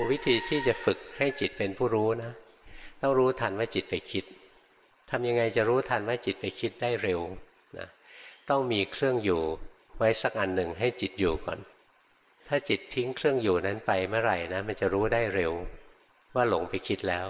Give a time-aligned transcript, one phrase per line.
[0.00, 2.32] วิธีที่จะฝึกให้จิตเป็นผู้รู้นะ
[3.02, 4.24] ต้องรู้ทันว่าจิตไปคิด
[5.10, 7.20] ทำยังไงจะรู้ทันว่าจิตไปคิดได้เร็ว
[7.78, 7.88] นะ
[8.50, 9.42] ต้องมีเครื่องอยู่
[9.98, 11.58] ไว้สักอันหนึ่งให้จิตอยู่ก่อน
[12.48, 15.52] ถ้าจิตทิ้งเครื่องอยู่นั้นไปเมื่อไหร่นะมันจะรู้ได้เร็ว
[16.34, 17.26] ว่าหลงไปคิดแล้ว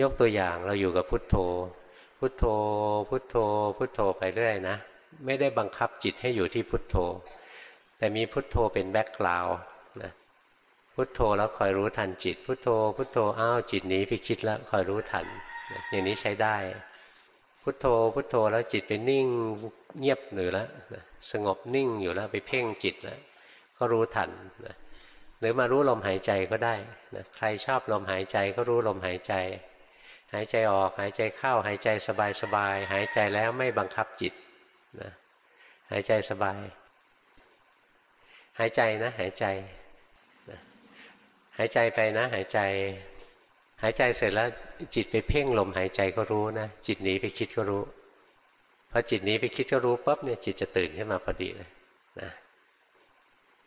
[0.00, 1.36] ยกตัวอย่างเราอยู่กับพุทโธ
[2.18, 2.44] พุทโธ
[3.08, 3.36] พุทโธ
[3.76, 4.76] พุทโธไปเรื่อยนะ
[5.26, 6.96] ไม่ได้บังคับจิตให้อยู่ที่พุทโธ
[7.98, 9.48] แต่มีพุทโธเป็นแบ็กกราว
[10.98, 15.26] พุทโธแล้วคอยรู้ทันจิต พุทโธ พุทโธอ้าวจิตหนีไปคิดแล้วคอยรู้ทัน
[15.90, 16.56] อย่างนี้ใช้ได้
[17.62, 19.26] พุทโธพุทโธแล้วจิตไปนิ่ง
[19.98, 20.68] เงียบหรือแล้ว
[21.30, 23.20] สงบนิ่งอยู่แล้วไปเพ่งจิตแล้ว
[23.78, 24.30] ก็รู้ทัน
[24.66, 24.76] นะ
[25.40, 26.74] หรือมารู้ลมหายใจก็ได้
[27.14, 29.34] นะใครชอบลมหายใจก็รู้ลมหายใจ
[30.32, 34.32] หายใจออกหายใจเข้าหายใจสบายสบายหายใจแล้วไม่บังคับจิต
[35.00, 35.10] นะ
[35.90, 36.60] หายใจสบาย
[38.58, 39.46] หายใจนะหายใจ
[41.58, 42.58] หายใจไปนะ หายใจ
[43.82, 44.48] หายใจเสร็จแล้ว
[44.94, 47.82] จิตไปเพ่งลมหายใจก็รู้นะจิตหนีไปคิดก็รู้
[48.90, 51.68] พอจิตหนีไปคิดก็รู้ปั๊บเนี่ยจิตจะตื่นขึ้นมาพอดีเลย
[52.20, 52.30] นะ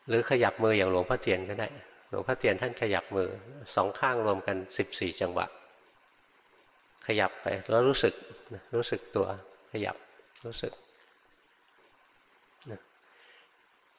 [0.08, 1.68] หรือขยับมืออย่างหลวงพ่อเทียนก็ได้
[2.10, 3.30] หลวงพ่อเทียนท่านขยับมือ
[3.76, 5.46] สองข้างรวมกันสิบสี่จังหวะ
[7.08, 8.14] ขยับไปแล้วรู้สึก
[8.76, 9.28] รู้สึกตัว
[9.72, 9.96] ขยับ
[10.46, 10.74] รู้สึก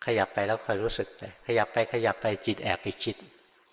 [0.07, 3.17] ขยับไปแล้วคอยรู้สึกไปขยับไปขยับไปจิตแอบไปคิด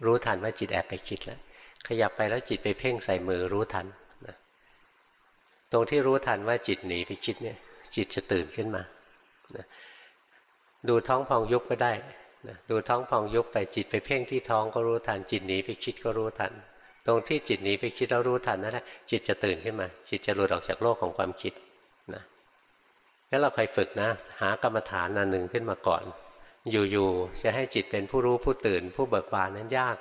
[0.06, 1.40] รู้ทันว่าจิตแอบไปคิดแล้ว
[1.88, 3.86] ขยับไปแล้วจิตไปเพ่งใส่มือรู้ทัน
[4.28, 4.36] นะ
[5.72, 7.58] ตรงที่รู้ทันว่าจิตหนีไปคิดเนี่ย
[7.96, 8.84] จิตจะตื่นขึ้นมา
[9.56, 9.66] นะ
[10.90, 11.94] ดูท้องพองยุบก็ได้
[12.48, 16.54] นะดูท้องพองยุบไปจิตไปเพ่งที่ท้องก็รู้ทัน จิตหนีไปคิดก็รู้ทัน
[17.08, 21.54] ตรงที่จิตหนีไปคิดแล้วรู้ทันนั่นแหละจิตจะตื่นขึ้นมา จิตจะหลุดออกจากโลกของความคิด
[22.14, 22.24] นะ
[23.30, 24.10] งั้นเราคอยฝึกนะ
[24.42, 26.04] หากรรมฐานอันหนึ่งขึ้นมาก่อน
[26.72, 29.98] อยู่ๆจะให้จิตเป็นผู้รู้ผู้ตื่น ผู้เบิกบานนั้นยาก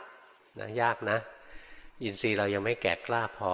[0.60, 1.18] นะยากนะ
[2.02, 3.52] อินทรีย์เรายังไม่แก่กล้าพอ